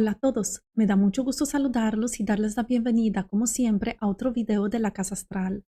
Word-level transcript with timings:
Hola 0.00 0.12
a 0.12 0.14
todos, 0.14 0.62
me 0.74 0.86
da 0.86 0.94
mucho 0.94 1.24
gusto 1.24 1.44
saludarlos 1.44 2.20
y 2.20 2.24
darles 2.24 2.56
la 2.56 2.62
bienvenida 2.62 3.24
como 3.24 3.48
siempre 3.48 3.96
a 3.98 4.06
otro 4.06 4.32
video 4.32 4.68
de 4.68 4.78
la 4.78 4.92
Casa 4.92 5.14
Astral. 5.14 5.64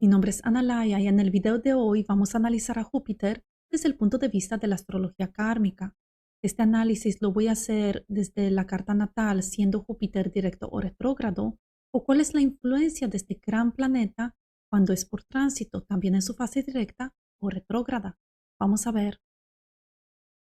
Mi 0.00 0.08
nombre 0.08 0.30
es 0.30 0.44
Analaya 0.44 0.98
y 0.98 1.06
en 1.06 1.20
el 1.20 1.30
video 1.30 1.60
de 1.60 1.74
hoy 1.74 2.02
vamos 2.02 2.34
a 2.34 2.38
analizar 2.38 2.80
a 2.80 2.82
Júpiter 2.82 3.44
desde 3.70 3.86
el 3.86 3.94
punto 3.94 4.18
de 4.18 4.26
vista 4.26 4.58
de 4.58 4.66
la 4.66 4.74
astrología 4.74 5.30
kármica. 5.30 5.94
Este 6.42 6.64
análisis 6.64 7.22
lo 7.22 7.30
voy 7.30 7.46
a 7.46 7.52
hacer 7.52 8.04
desde 8.08 8.50
la 8.50 8.66
carta 8.66 8.92
natal 8.92 9.44
siendo 9.44 9.84
Júpiter 9.84 10.32
directo 10.32 10.68
o 10.72 10.80
retrógrado 10.80 11.56
o 11.92 12.02
cuál 12.02 12.20
es 12.20 12.34
la 12.34 12.40
influencia 12.40 13.06
de 13.06 13.18
este 13.18 13.40
gran 13.40 13.70
planeta 13.70 14.34
cuando 14.68 14.92
es 14.92 15.04
por 15.04 15.22
tránsito, 15.22 15.82
también 15.82 16.16
en 16.16 16.22
su 16.22 16.34
fase 16.34 16.64
directa 16.64 17.14
o 17.40 17.50
retrógrada. 17.50 18.18
Vamos 18.58 18.88
a 18.88 18.90
ver. 18.90 19.20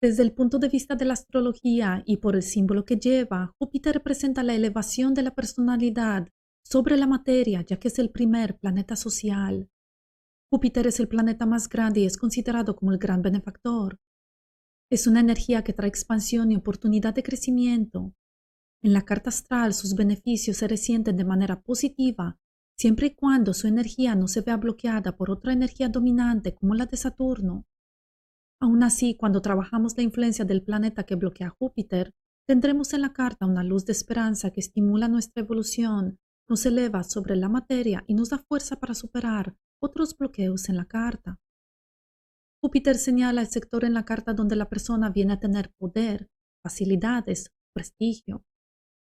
Desde 0.02 0.22
el 0.22 0.32
punto 0.32 0.58
de 0.58 0.70
vista 0.70 0.96
de 0.96 1.04
la 1.04 1.12
astrología 1.12 2.02
y 2.06 2.16
por 2.16 2.34
el 2.34 2.42
símbolo 2.42 2.86
que 2.86 2.96
lleva, 2.96 3.54
Júpiter 3.58 3.96
representa 3.96 4.42
la 4.42 4.54
elevación 4.54 5.12
de 5.12 5.22
la 5.22 5.34
personalidad 5.34 6.28
sobre 6.64 6.96
la 6.96 7.06
materia, 7.06 7.60
ya 7.60 7.78
que 7.78 7.88
es 7.88 7.98
el 7.98 8.08
primer 8.08 8.56
planeta 8.56 8.96
social. 8.96 9.68
Júpiter 10.50 10.86
es 10.86 11.00
el 11.00 11.08
planeta 11.08 11.44
más 11.44 11.68
grande 11.68 12.00
y 12.00 12.06
es 12.06 12.16
considerado 12.16 12.76
como 12.76 12.92
el 12.92 12.98
gran 12.98 13.20
benefactor. 13.20 13.98
Es 14.90 15.06
una 15.06 15.20
energía 15.20 15.62
que 15.64 15.74
trae 15.74 15.88
expansión 15.88 16.50
y 16.50 16.56
oportunidad 16.56 17.14
de 17.14 17.22
crecimiento. 17.22 18.14
En 18.82 18.94
la 18.94 19.02
carta 19.02 19.28
astral 19.28 19.74
sus 19.74 19.94
beneficios 19.94 20.56
se 20.56 20.66
resienten 20.66 21.16
de 21.16 21.24
manera 21.24 21.60
positiva 21.60 22.38
siempre 22.74 23.08
y 23.08 23.14
cuando 23.14 23.52
su 23.52 23.68
energía 23.68 24.14
no 24.14 24.26
se 24.26 24.40
vea 24.40 24.56
bloqueada 24.56 25.14
por 25.14 25.30
otra 25.30 25.52
energía 25.52 25.90
dominante 25.90 26.54
como 26.54 26.74
la 26.74 26.86
de 26.86 26.96
Saturno. 26.96 27.66
Aún 28.62 28.82
así, 28.82 29.16
cuando 29.16 29.40
trabajamos 29.40 29.96
la 29.96 30.02
influencia 30.02 30.44
del 30.44 30.62
planeta 30.62 31.04
que 31.04 31.14
bloquea 31.14 31.48
Júpiter, 31.48 32.12
tendremos 32.46 32.92
en 32.92 33.00
la 33.00 33.12
carta 33.12 33.46
una 33.46 33.64
luz 33.64 33.86
de 33.86 33.92
esperanza 33.92 34.50
que 34.50 34.60
estimula 34.60 35.08
nuestra 35.08 35.42
evolución, 35.42 36.18
nos 36.48 36.66
eleva 36.66 37.04
sobre 37.04 37.36
la 37.36 37.48
materia 37.48 38.04
y 38.06 38.14
nos 38.14 38.30
da 38.30 38.38
fuerza 38.38 38.78
para 38.78 38.94
superar 38.94 39.56
otros 39.80 40.16
bloqueos 40.18 40.68
en 40.68 40.76
la 40.76 40.84
carta. 40.84 41.38
Júpiter 42.62 42.98
señala 42.98 43.40
el 43.40 43.46
sector 43.46 43.84
en 43.84 43.94
la 43.94 44.04
carta 44.04 44.34
donde 44.34 44.56
la 44.56 44.68
persona 44.68 45.08
viene 45.08 45.32
a 45.32 45.40
tener 45.40 45.72
poder, 45.78 46.28
facilidades, 46.62 47.52
prestigio. 47.74 48.44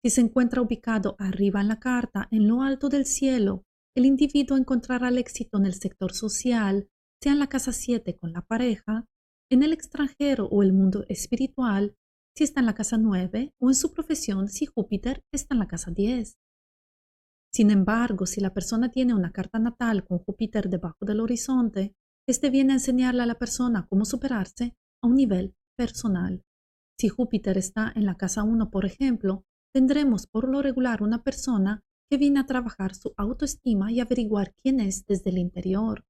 Si 0.01 0.11
se 0.11 0.21
encuentra 0.21 0.61
ubicado 0.61 1.15
arriba 1.19 1.59
en 1.59 1.67
la 1.67 1.79
carta, 1.79 2.27
en 2.31 2.47
lo 2.47 2.61
alto 2.61 2.87
del 2.87 3.05
cielo, 3.05 3.63
el 3.95 4.05
individuo 4.05 4.57
encontrará 4.57 5.09
el 5.09 5.17
éxito 5.17 5.57
en 5.57 5.65
el 5.65 5.73
sector 5.73 6.13
social, 6.13 6.87
sea 7.21 7.33
en 7.33 7.39
la 7.39 7.47
casa 7.47 7.73
7 7.73 8.17
con 8.17 8.31
la 8.31 8.41
pareja, 8.41 9.07
en 9.53 9.63
el 9.63 9.73
extranjero 9.73 10.47
o 10.47 10.63
el 10.63 10.73
mundo 10.73 11.05
espiritual 11.09 11.95
si 12.35 12.43
está 12.43 12.59
en 12.59 12.65
la 12.65 12.73
casa 12.73 12.97
9 12.97 13.53
o 13.59 13.69
en 13.69 13.75
su 13.75 13.93
profesión 13.93 14.49
si 14.49 14.65
Júpiter 14.65 15.23
está 15.31 15.53
en 15.53 15.59
la 15.59 15.67
casa 15.67 15.91
10. 15.91 16.37
Sin 17.53 17.69
embargo, 17.69 18.25
si 18.25 18.41
la 18.41 18.53
persona 18.53 18.89
tiene 18.89 19.13
una 19.13 19.31
carta 19.31 19.59
natal 19.59 20.03
con 20.05 20.17
Júpiter 20.17 20.69
debajo 20.69 21.05
del 21.05 21.19
horizonte, 21.19 21.93
este 22.27 22.49
viene 22.49 22.73
a 22.73 22.77
enseñarle 22.77 23.21
a 23.21 23.27
la 23.27 23.37
persona 23.37 23.85
cómo 23.87 24.05
superarse 24.05 24.75
a 25.03 25.07
un 25.07 25.15
nivel 25.15 25.53
personal. 25.77 26.41
Si 26.99 27.09
Júpiter 27.09 27.57
está 27.57 27.91
en 27.95 28.05
la 28.05 28.15
casa 28.15 28.43
1, 28.43 28.71
por 28.71 28.85
ejemplo, 28.85 29.43
tendremos 29.73 30.25
por 30.25 30.49
lo 30.49 30.61
regular 30.61 31.03
una 31.03 31.21
persona 31.21 31.81
que 32.09 32.17
viene 32.17 32.39
a 32.39 32.45
trabajar 32.45 32.95
su 32.95 33.13
autoestima 33.17 33.91
y 33.91 33.99
averiguar 33.99 34.53
quién 34.61 34.79
es 34.79 35.05
desde 35.05 35.29
el 35.29 35.37
interior. 35.37 36.05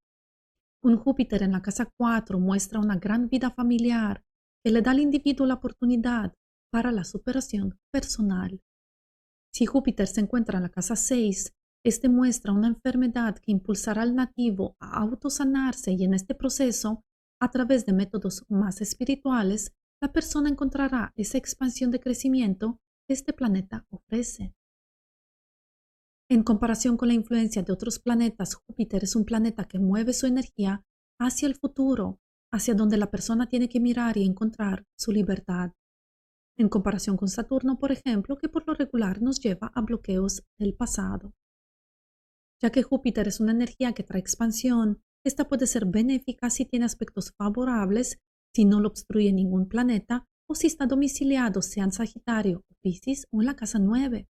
Un 0.84 0.98
Júpiter 0.98 1.44
en 1.44 1.53
la 1.53 1.62
casa 1.62 1.89
4 1.98 2.39
muestra 2.39 2.81
una 2.81 2.98
gran 2.98 3.30
vida 3.30 3.50
familiar 3.50 4.22
que 4.62 4.72
le 4.72 4.81
da 4.81 4.92
al 4.92 5.00
individuo 5.00 5.48
la 5.48 5.53
oportunidad 5.53 6.34
para 6.73 6.92
la 6.92 7.06
superación 7.06 7.80
personal. 7.89 8.61
Si 9.54 9.66
Júpiter 9.66 10.08
se 10.08 10.20
encuentra 10.20 10.58
en 10.58 10.64
la 10.64 10.70
casa 10.70 10.98
6, 10.98 11.54
este 11.86 12.10
muestra 12.10 12.52
una 12.52 12.67
enfermedad 12.67 13.38
que 13.38 13.54
impulsará 13.54 14.02
al 14.02 14.14
nativo 14.14 14.76
a 14.82 14.99
autosanarse 14.99 15.93
y 15.93 16.04
en 16.04 16.14
este 16.14 16.36
proceso, 16.36 17.02
a 17.42 17.49
través 17.49 17.86
de 17.86 17.93
métodos 17.93 18.43
más 18.49 18.82
espirituales, 18.82 19.73
la 20.02 20.11
persona 20.11 20.49
encontrará 20.49 21.14
esa 21.16 21.38
expansión 21.38 21.92
de 21.92 22.02
crecimiento 22.02 22.80
que 23.08 23.14
este 23.14 23.32
planeta 23.32 23.86
ofrece. 23.89 24.54
En 26.30 26.44
comparación 26.44 26.98
con 26.98 27.10
la 27.10 27.14
influencia 27.14 27.64
de 27.64 27.73
otros 27.73 28.00
planetas, 28.00 28.56
Júpiter 28.56 29.04
es 29.04 29.16
un 29.16 29.26
planeta 29.26 29.66
que 29.66 29.80
mueve 29.80 30.14
su 30.14 30.26
energía 30.26 30.84
hacia 31.20 31.48
el 31.48 31.56
futuro, 31.56 32.20
hacia 32.52 32.73
donde 32.73 32.98
la 32.98 33.11
persona 33.11 33.48
tiene 33.48 33.70
que 33.70 33.80
mirar 33.80 34.17
y 34.17 34.26
encontrar 34.26 34.86
su 34.98 35.11
libertad. 35.11 35.72
En 36.58 36.70
comparación 36.70 37.17
con 37.17 37.28
Saturno, 37.28 37.78
por 37.80 37.92
ejemplo, 37.92 38.38
que 38.38 38.48
por 38.48 38.67
lo 38.67 38.73
regular 38.73 39.22
nos 39.22 39.39
lleva 39.39 39.72
a 39.73 39.82
bloqueos 39.82 40.44
del 40.60 40.76
pasado. 40.76 41.34
Ya 42.61 42.72
que 42.72 42.84
Júpiter 42.84 43.28
es 43.28 43.40
una 43.40 43.52
energía 43.52 43.94
que 43.94 44.04
trae 44.04 44.22
expansión, 44.22 45.02
esta 45.26 45.50
puede 45.50 45.67
ser 45.67 45.86
benéfica 45.86 46.50
si 46.50 46.66
tiene 46.66 46.86
aspectos 46.86 47.34
favorables, 47.38 48.20
si 48.55 48.66
no 48.66 48.80
lo 48.80 48.90
obstruye 48.90 49.34
ningún 49.34 49.67
planeta 49.67 50.28
o 50.48 50.55
si 50.55 50.67
está 50.67 50.86
domiciliado 50.86 51.61
sea 51.61 51.86
en 51.86 51.92
Sagitario, 51.92 52.64
Piscis 52.82 53.26
o 53.32 53.42
en 53.42 53.48
la 53.48 53.55
casa 53.55 53.80
9. 53.80 54.28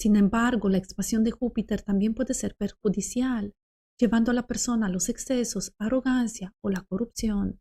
Sin 0.00 0.16
embargo, 0.16 0.70
la 0.70 0.78
expansión 0.78 1.24
de 1.24 1.30
Júpiter 1.30 1.82
también 1.82 2.14
puede 2.14 2.32
ser 2.32 2.56
perjudicial, 2.56 3.54
llevando 4.00 4.30
a 4.30 4.34
la 4.34 4.46
persona 4.46 4.86
a 4.86 4.88
los 4.88 5.10
excesos, 5.10 5.74
arrogancia 5.78 6.54
o 6.64 6.70
la 6.70 6.80
corrupción. 6.80 7.60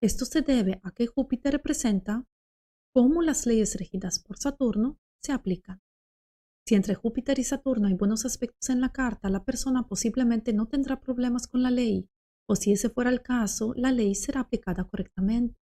Esto 0.00 0.24
se 0.24 0.42
debe 0.42 0.80
a 0.84 0.92
que 0.92 1.08
Júpiter 1.08 1.54
representa 1.54 2.24
cómo 2.94 3.22
las 3.22 3.44
leyes 3.44 3.74
regidas 3.74 4.20
por 4.20 4.38
Saturno 4.38 5.00
se 5.20 5.32
aplican. 5.32 5.80
Si 6.64 6.76
entre 6.76 6.94
Júpiter 6.94 7.40
y 7.40 7.44
Saturno 7.44 7.88
hay 7.88 7.94
buenos 7.94 8.24
aspectos 8.24 8.70
en 8.70 8.80
la 8.80 8.92
carta, 8.92 9.28
la 9.28 9.42
persona 9.44 9.88
posiblemente 9.88 10.52
no 10.52 10.68
tendrá 10.68 11.00
problemas 11.00 11.48
con 11.48 11.64
la 11.64 11.72
ley, 11.72 12.08
o 12.48 12.54
si 12.54 12.70
ese 12.70 12.88
fuera 12.88 13.10
el 13.10 13.20
caso, 13.20 13.74
la 13.74 13.90
ley 13.90 14.14
será 14.14 14.42
aplicada 14.42 14.84
correctamente. 14.84 15.56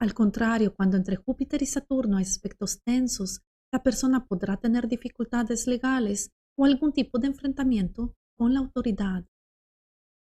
Al 0.00 0.14
contrario, 0.14 0.76
cuando 0.76 0.96
entre 0.96 1.16
Júpiter 1.16 1.60
y 1.60 1.66
Saturno 1.66 2.18
hay 2.18 2.22
aspectos 2.22 2.80
tensos, 2.84 3.42
la 3.72 3.82
persona 3.82 4.26
podrá 4.26 4.56
tener 4.56 4.88
dificultades 4.88 5.66
legales 5.66 6.30
o 6.56 6.64
algún 6.64 6.92
tipo 6.92 7.18
de 7.18 7.28
enfrentamiento 7.28 8.14
con 8.36 8.54
la 8.54 8.60
autoridad. 8.60 9.24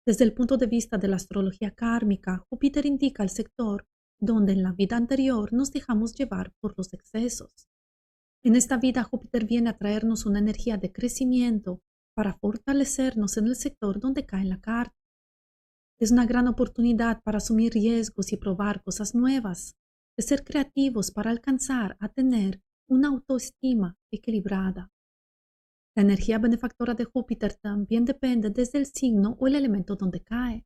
Desde 0.05 0.23
el 0.23 0.33
punto 0.33 0.57
de 0.57 0.67
vista 0.67 0.97
de 0.97 1.07
la 1.07 1.15
astrología 1.15 1.71
kármica, 1.71 2.45
Júpiter 2.49 2.85
indica 2.85 3.23
el 3.23 3.29
sector 3.29 3.87
donde 4.19 4.53
en 4.53 4.63
la 4.63 4.71
vida 4.71 4.95
anterior 4.95 5.51
nos 5.51 5.71
dejamos 5.71 6.13
llevar 6.13 6.53
por 6.61 6.77
los 6.77 6.93
excesos. 6.93 7.67
En 8.43 8.55
esta 8.55 8.77
vida 8.77 9.03
Júpiter 9.03 9.45
viene 9.45 9.71
a 9.71 9.77
traernos 9.77 10.25
una 10.25 10.39
energía 10.39 10.77
de 10.77 10.91
crecimiento 10.91 11.81
para 12.15 12.37
fortalecernos 12.37 13.37
en 13.37 13.47
el 13.47 13.55
sector 13.55 13.99
donde 13.99 14.25
cae 14.25 14.45
la 14.45 14.61
carta. 14.61 14.95
Es 15.99 16.11
una 16.11 16.25
gran 16.25 16.47
oportunidad 16.47 17.21
para 17.23 17.37
asumir 17.37 17.73
riesgos 17.73 18.31
y 18.31 18.37
probar 18.37 18.83
cosas 18.83 19.15
nuevas, 19.15 19.75
de 20.17 20.23
ser 20.23 20.43
creativos 20.43 21.11
para 21.11 21.31
alcanzar 21.31 21.97
a 21.99 22.09
tener 22.09 22.61
una 22.87 23.09
autoestima 23.09 23.97
equilibrada. 24.11 24.91
La 25.95 26.03
energía 26.03 26.39
benefactora 26.39 26.93
de 26.93 27.05
Júpiter 27.05 27.53
también 27.55 28.05
depende 28.05 28.49
desde 28.49 28.79
el 28.79 28.85
signo 28.85 29.37
o 29.39 29.47
el 29.47 29.55
elemento 29.55 29.95
donde 29.95 30.21
cae. 30.21 30.65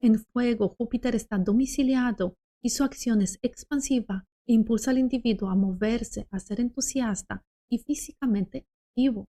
En 0.00 0.18
fuego, 0.18 0.68
Júpiter 0.68 1.14
está 1.14 1.38
domiciliado 1.38 2.36
y 2.62 2.70
su 2.70 2.82
acción 2.82 3.22
es 3.22 3.38
expansiva 3.42 4.26
e 4.46 4.54
impulsa 4.54 4.90
al 4.90 4.98
individuo 4.98 5.50
a 5.50 5.54
moverse, 5.54 6.26
a 6.30 6.40
ser 6.40 6.60
entusiasta 6.60 7.44
y 7.70 7.78
físicamente 7.78 8.66
activo. 8.88 9.28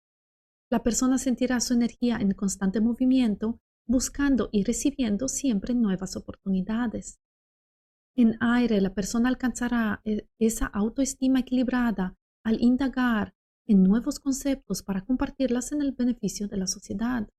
La 0.70 0.84
persona 0.84 1.18
sentirá 1.18 1.60
su 1.62 1.74
energía 1.74 2.18
en 2.18 2.32
constante 2.32 2.82
movimiento, 2.82 3.60
buscando 3.86 4.50
y 4.52 4.64
recibiendo 4.64 5.30
siempre 5.30 5.74
nuevas 5.74 6.18
oportunidades. 6.18 7.20
En 8.18 8.36
aire, 8.40 8.82
la 8.82 8.96
persona 8.96 9.30
alcanzará 9.30 10.02
eh, 10.04 10.28
esa 10.40 10.66
autoestima 10.66 11.42
equilibrada 11.42 12.18
al 12.44 12.60
indagar 12.62 13.36
en 13.68 13.84
nuevos 13.84 14.20
conceptos 14.20 14.82
para 14.82 15.06
compartirlas 15.06 15.72
en 15.72 15.82
el 15.84 15.92
beneficio 15.92 16.48
de 16.48 16.58
la 16.58 16.66
sociedad. 16.66 17.30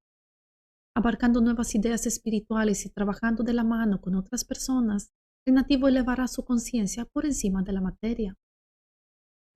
Abarcando 0.95 1.41
nuevas 1.41 1.75
ideas 1.75 2.05
espirituales 2.05 2.85
y 2.85 2.89
trabajando 2.89 3.43
de 3.43 3.53
la 3.53 3.65
mano 3.65 3.99
con 3.99 4.15
otras 4.15 4.45
personas, 4.45 5.11
el 5.45 5.55
nativo 5.55 5.89
elevará 5.89 6.27
su 6.29 6.45
conciencia 6.45 7.03
por 7.05 7.25
encima 7.25 7.61
de 7.61 7.73
la 7.73 7.81
materia. 7.81 8.35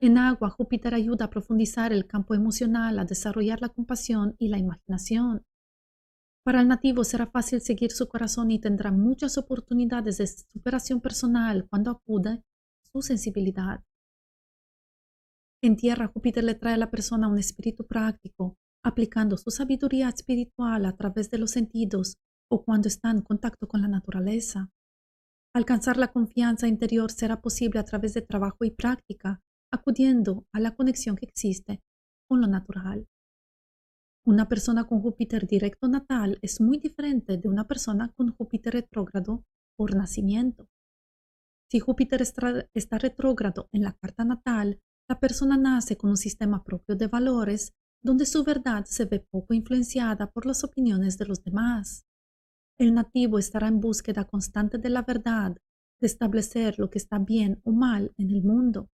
En 0.02 0.18
agua, 0.18 0.50
Júpiter 0.50 0.94
ayuda 0.94 1.26
a 1.26 1.30
profundizar 1.30 1.94
el 1.94 2.06
campo 2.06 2.36
emocional, 2.36 3.00
a 3.00 3.06
desarrollar 3.06 3.62
la 3.62 3.70
compasión 3.70 4.36
y 4.40 4.50
la 4.50 4.58
imaginación. 4.58 5.46
Para 6.44 6.60
el 6.60 6.68
nativo 6.68 7.06
será 7.06 7.28
fácil 7.28 7.62
seguir 7.62 7.92
su 7.92 8.10
corazón 8.10 8.52
y 8.52 8.60
tendrá 8.60 8.92
muchas 8.92 9.38
oportunidades 9.38 10.18
de 10.18 10.28
superación 10.28 11.00
personal 11.00 11.68
cuando 11.70 11.92
acude 11.92 12.44
su 12.92 13.02
sensibilidad. 13.02 13.82
En 15.62 15.78
tierra, 15.78 16.08
Júpiter 16.08 16.44
le 16.44 16.56
trae 16.56 16.74
a 16.74 16.78
la 16.78 16.92
persona 16.92 17.30
un 17.30 17.40
espíritu 17.40 17.88
práctico, 17.88 18.58
aplicando 18.84 19.38
su 19.38 19.50
sabiduría 19.52 20.10
espiritual 20.10 20.86
a 20.86 20.98
través 20.98 21.30
de 21.30 21.38
los 21.38 21.52
sentidos 21.52 22.18
o 22.52 22.66
cuando 22.66 22.90
está 22.90 23.10
en 23.10 23.22
contacto 23.22 23.66
con 23.66 23.82
la 23.82 23.88
naturaleza. 23.88 24.70
Alcanzar 25.56 25.96
la 25.96 26.12
confianza 26.12 26.68
interior 26.68 27.10
será 27.10 27.40
posible 27.40 27.80
a 27.80 27.86
través 27.86 28.14
de 28.14 28.22
trabajo 28.22 28.66
y 28.66 28.72
práctica, 28.72 29.42
acudiendo 29.72 30.46
a 30.52 30.60
la 30.60 30.76
conexión 30.76 31.16
que 31.16 31.26
existe 31.26 31.82
con 32.28 32.42
lo 32.42 32.48
natural. 32.48 33.08
Una 34.26 34.48
persona 34.48 34.86
con 34.86 35.02
Júpiter 35.02 35.46
directo 35.46 35.90
natal 35.90 36.40
es 36.42 36.62
muy 36.62 36.78
diferente 36.78 37.38
de 37.38 37.50
una 37.50 37.68
persona 37.68 38.14
con 38.16 38.34
Júpiter 38.34 38.74
retrógrado 38.74 39.44
por 39.76 39.96
nacimiento. 39.96 40.70
Si 41.70 41.80
Júpiter 41.80 42.22
está 42.22 42.98
retrógrado 42.98 43.68
en 43.74 43.82
la 43.82 43.92
carta 43.92 44.24
natal, 44.24 44.80
la 45.10 45.20
persona 45.20 45.58
nace 45.58 45.98
con 45.98 46.12
un 46.12 46.18
sistema 46.18 46.64
propio 46.64 46.96
de 46.96 47.08
valores 47.08 47.74
donde 48.02 48.26
su 48.26 48.46
verdad 48.46 48.86
se 48.86 49.04
ve 49.06 49.20
poco 49.20 49.54
influenciada 49.54 50.32
por 50.32 50.46
las 50.46 50.64
opiniones 50.64 51.18
de 51.18 51.26
los 51.26 51.44
demás. 51.44 52.06
El 52.80 52.94
nativo 52.94 53.40
estará 53.40 53.68
en 53.68 53.82
búsqueda 53.82 54.24
constante 54.24 54.78
de 54.78 54.90
la 54.90 55.02
verdad, 55.02 55.58
de 56.00 56.08
establecer 56.08 56.80
lo 56.80 56.90
que 56.90 56.98
está 56.98 57.20
bien 57.20 57.62
o 57.66 57.74
mal 57.74 58.14
en 58.18 58.30
el 58.32 58.42
mundo. 58.42 58.90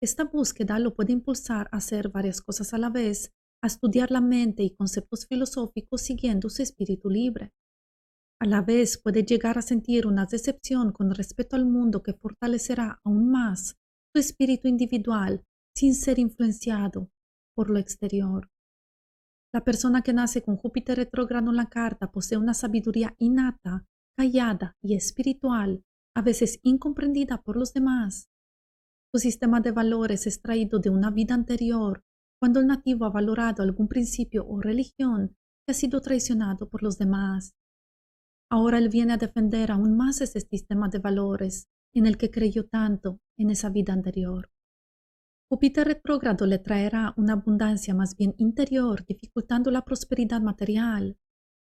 Esta 0.00 0.24
búsqueda 0.24 0.80
lo 0.80 0.94
puede 0.94 1.12
impulsar 1.12 1.68
a 1.70 1.76
hacer 1.76 2.08
varias 2.08 2.40
cosas 2.40 2.74
a 2.74 2.78
la 2.78 2.90
vez, 2.90 3.32
a 3.62 3.66
estudiar 3.66 4.10
la 4.10 4.20
mente 4.20 4.62
y 4.62 4.74
conceptos 4.74 5.26
filosóficos 5.26 6.02
siguiendo 6.02 6.48
su 6.50 6.62
espíritu 6.62 7.10
libre. 7.10 7.52
A 8.40 8.46
la 8.46 8.62
vez 8.62 8.98
puede 8.98 9.24
llegar 9.24 9.58
a 9.58 9.62
sentir 9.62 10.06
una 10.06 10.26
decepción 10.26 10.92
con 10.92 11.12
respecto 11.12 11.56
al 11.56 11.66
mundo 11.66 12.02
que 12.02 12.12
fortalecerá 12.12 13.00
aún 13.04 13.30
más 13.30 13.76
su 14.14 14.20
espíritu 14.20 14.68
individual 14.68 15.44
sin 15.74 15.94
ser 15.94 16.18
influenciado 16.18 17.10
por 17.54 17.70
lo 17.70 17.78
exterior. 17.78 18.48
La 19.52 19.64
persona 19.64 20.02
que 20.02 20.12
nace 20.12 20.42
con 20.42 20.56
Júpiter 20.56 20.96
retrógrado 20.96 21.50
en 21.50 21.56
la 21.56 21.68
carta 21.68 22.12
posee 22.12 22.38
una 22.38 22.54
sabiduría 22.54 23.14
innata, 23.18 23.86
callada 24.16 24.76
y 24.82 24.94
espiritual, 24.94 25.82
a 26.14 26.22
veces 26.22 26.60
incomprendida 26.62 27.42
por 27.42 27.56
los 27.56 27.72
demás. 27.72 28.28
Su 29.12 29.18
sistema 29.20 29.60
de 29.60 29.72
valores 29.72 30.26
es 30.26 30.42
traído 30.42 30.78
de 30.78 30.90
una 30.90 31.10
vida 31.10 31.34
anterior, 31.34 32.04
cuando 32.40 32.60
el 32.60 32.66
nativo 32.66 33.04
ha 33.04 33.10
valorado 33.10 33.62
algún 33.62 33.88
principio 33.88 34.46
o 34.46 34.60
religión 34.60 35.36
que 35.66 35.72
ha 35.72 35.74
sido 35.74 36.00
traicionado 36.00 36.68
por 36.68 36.82
los 36.82 36.98
demás. 36.98 37.54
Ahora 38.50 38.78
él 38.78 38.88
viene 38.88 39.12
a 39.12 39.18
defender 39.18 39.70
aún 39.70 39.96
más 39.96 40.20
ese 40.20 40.40
sistema 40.40 40.88
de 40.88 40.98
valores 40.98 41.68
en 41.94 42.06
el 42.06 42.16
que 42.16 42.30
creyó 42.30 42.66
tanto 42.66 43.20
en 43.36 43.50
esa 43.50 43.70
vida 43.70 43.92
anterior. 43.92 44.50
Júpiter 45.50 45.86
retrógrado 45.86 46.46
le 46.46 46.58
traerá 46.58 47.14
una 47.16 47.32
abundancia 47.34 47.94
más 47.94 48.16
bien 48.16 48.34
interior, 48.36 49.04
dificultando 49.06 49.70
la 49.70 49.82
prosperidad 49.82 50.42
material. 50.42 51.18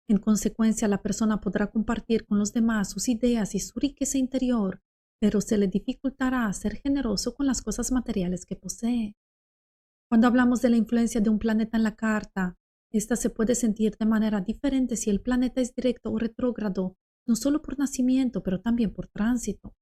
En 0.07 0.19
consecuencia, 0.19 0.87
la 0.87 1.01
persona 1.01 1.41
podrá 1.41 1.71
compartir 1.71 2.25
con 2.25 2.37
los 2.37 2.53
demás 2.53 2.91
sus 2.91 3.09
ideas 3.09 3.55
y 3.55 3.59
su 3.59 3.79
riqueza 3.79 4.17
interior, 4.17 4.81
pero 5.19 5.41
se 5.41 5.57
le 5.57 5.67
dificultará 5.67 6.51
ser 6.53 6.75
generoso 6.75 7.33
con 7.33 7.47
las 7.47 7.61
cosas 7.61 7.91
materiales 7.91 8.45
que 8.45 8.55
posee. 8.55 9.15
Cuando 10.13 10.27
hablamos 10.27 10.61
de 10.61 10.69
la 10.69 10.77
influencia 10.77 11.21
de 11.21 11.31
un 11.31 11.39
planeta 11.39 11.75
en 11.75 11.81
la 11.81 11.95
carta, 11.95 12.55
esta 12.91 13.15
se 13.15 13.31
puede 13.31 13.55
sentir 13.55 13.97
de 13.97 14.05
manera 14.05 14.41
diferente 14.41 14.95
si 14.95 15.09
el 15.09 15.21
planeta 15.21 15.59
es 15.59 15.73
directo 15.73 16.11
o 16.11 16.19
retrógrado, 16.19 16.97
no 17.27 17.35
solo 17.35 17.63
por 17.63 17.79
nacimiento, 17.79 18.43
pero 18.43 18.61
también 18.61 18.93
por 18.93 19.07
tránsito. 19.07 19.73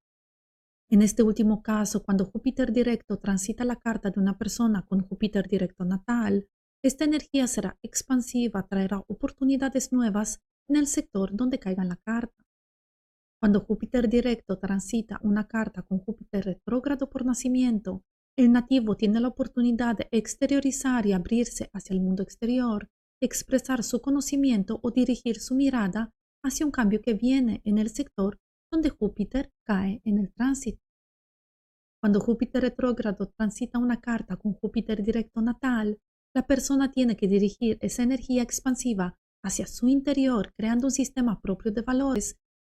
En 0.89 1.01
este 1.01 1.21
último 1.21 1.61
caso, 1.61 2.01
cuando 2.01 2.23
Júpiter 2.23 2.71
directo 2.71 3.17
transita 3.17 3.65
la 3.65 3.75
carta 3.75 4.09
de 4.09 4.21
una 4.21 4.37
persona 4.37 4.85
con 4.87 5.01
Júpiter 5.01 5.49
directo 5.49 5.83
natal, 5.83 6.47
esta 6.81 7.03
energía 7.03 7.45
será 7.47 7.77
expansiva, 7.83 8.65
traerá 8.69 9.03
oportunidades 9.07 9.91
nuevas 9.91 10.39
en 10.69 10.77
el 10.77 10.87
sector 10.87 11.35
donde 11.35 11.59
caiga 11.59 11.83
la 11.83 11.97
carta. 11.97 12.41
Cuando 13.41 13.59
Júpiter 13.59 14.07
directo 14.07 14.57
transita 14.59 15.19
una 15.23 15.49
carta 15.49 15.81
con 15.81 15.99
Júpiter 15.99 16.45
retrógrado 16.45 17.09
por 17.09 17.25
nacimiento, 17.25 18.05
el 18.41 18.51
nativo 18.51 18.95
tiene 18.95 19.19
la 19.19 19.27
oportunidad 19.27 19.97
de 19.97 20.07
exteriorizar 20.11 21.05
y 21.05 21.13
abrirse 21.13 21.69
hacia 21.73 21.93
el 21.93 22.01
mundo 22.01 22.23
exterior, 22.23 22.89
expresar 23.21 23.83
su 23.83 24.01
conocimiento 24.01 24.79
o 24.81 24.91
dirigir 24.91 25.39
su 25.39 25.55
mirada 25.55 26.11
hacia 26.43 26.65
un 26.65 26.71
cambio 26.71 27.01
que 27.01 27.13
viene 27.13 27.61
en 27.63 27.77
el 27.77 27.89
sector 27.89 28.39
donde 28.71 28.89
Júpiter 28.89 29.51
cae 29.65 30.01
en 30.05 30.17
el 30.17 30.33
tránsito. 30.33 30.81
Cuando 32.01 32.19
Júpiter 32.19 32.63
retrógrado 32.63 33.27
transita 33.27 33.77
una 33.77 33.99
carta 33.99 34.37
con 34.37 34.53
Júpiter 34.53 35.03
directo 35.03 35.41
natal, 35.41 35.99
la 36.33 36.47
persona 36.47 36.91
tiene 36.91 37.15
que 37.15 37.27
dirigir 37.27 37.77
esa 37.81 38.03
energía 38.03 38.41
expansiva 38.41 39.19
hacia 39.43 39.67
su 39.67 39.87
interior, 39.87 40.53
creando 40.57 40.87
un 40.87 40.91
sistema 40.91 41.39
propio 41.41 41.71
de 41.71 41.81
valores, 41.81 42.37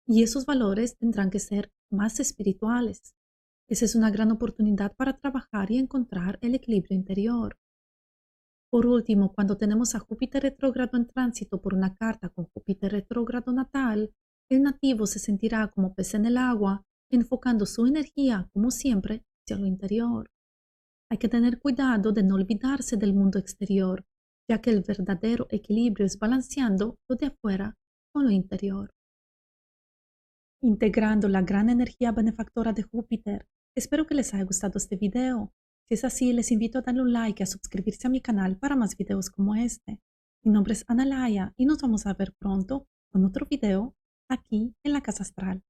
y 0.07 0.23
esos 0.23 0.45
valores 0.45 0.97
tendrán 0.97 1.29
que 1.29 1.39
ser 1.39 1.71
más 1.91 2.19
espirituales. 2.19 3.13
Esa 3.69 3.85
es 3.85 3.95
una 3.95 4.11
gran 4.11 4.31
oportunidad 4.31 4.93
para 4.95 5.17
trabajar 5.17 5.71
y 5.71 5.77
encontrar 5.77 6.37
el 6.41 6.55
equilibrio 6.55 6.97
interior. 6.97 7.57
Por 8.69 8.85
último, 8.85 9.33
cuando 9.33 9.57
tenemos 9.57 9.95
a 9.95 9.99
Júpiter 9.99 10.43
retrógrado 10.43 10.97
en 10.97 11.05
tránsito 11.05 11.61
por 11.61 11.73
una 11.73 11.93
carta 11.93 12.29
con 12.29 12.45
Júpiter 12.45 12.91
retrógrado 12.91 13.51
natal, 13.51 14.13
el 14.49 14.63
nativo 14.63 15.05
se 15.07 15.19
sentirá 15.19 15.67
como 15.69 15.93
pez 15.93 16.13
en 16.13 16.25
el 16.25 16.37
agua, 16.37 16.85
enfocando 17.09 17.65
su 17.65 17.85
energía, 17.85 18.49
como 18.53 18.71
siempre, 18.71 19.23
hacia 19.43 19.57
lo 19.57 19.65
interior. 19.65 20.29
Hay 21.09 21.17
que 21.17 21.27
tener 21.27 21.59
cuidado 21.59 22.13
de 22.13 22.23
no 22.23 22.35
olvidarse 22.35 22.95
del 22.95 23.13
mundo 23.13 23.39
exterior, 23.39 24.05
ya 24.49 24.61
que 24.61 24.69
el 24.69 24.81
verdadero 24.81 25.47
equilibrio 25.49 26.05
es 26.05 26.17
balanceando 26.17 26.95
lo 27.09 27.15
de 27.17 27.27
afuera 27.27 27.75
con 28.13 28.23
lo 28.23 28.31
interior. 28.31 28.91
Integrando 30.63 31.27
la 31.27 31.41
gran 31.41 31.71
energía 31.71 32.11
benefactora 32.11 32.71
de 32.71 32.83
Júpiter, 32.83 33.47
espero 33.75 34.05
que 34.05 34.13
les 34.13 34.31
haya 34.35 34.43
gustado 34.43 34.77
este 34.77 34.95
video. 34.95 35.51
Si 35.87 35.95
es 35.95 36.05
así, 36.05 36.33
les 36.33 36.51
invito 36.51 36.77
a 36.77 36.81
darle 36.83 37.01
un 37.01 37.13
like 37.13 37.41
y 37.41 37.43
a 37.43 37.47
suscribirse 37.47 38.05
a 38.05 38.11
mi 38.11 38.21
canal 38.21 38.57
para 38.57 38.75
más 38.75 38.95
videos 38.95 39.31
como 39.31 39.55
este. 39.55 39.99
Mi 40.43 40.51
nombre 40.51 40.73
es 40.73 40.85
Analaya 40.87 41.55
y 41.57 41.65
nos 41.65 41.81
vamos 41.81 42.05
a 42.05 42.13
ver 42.13 42.35
pronto 42.37 42.85
con 43.11 43.25
otro 43.25 43.47
video 43.49 43.95
aquí 44.29 44.75
en 44.83 44.93
la 44.93 45.01
Casa 45.01 45.23
Astral. 45.23 45.63